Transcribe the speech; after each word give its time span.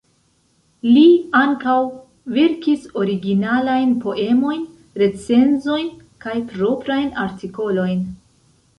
Li 0.95 1.03
ankaŭ 1.39 1.75
verkis 2.39 2.87
originalajn 3.03 3.93
poemojn, 4.07 4.67
recenzojn 5.05 5.89
kaj 6.27 6.37
proprajn 6.53 7.17
artikolojn. 7.29 8.07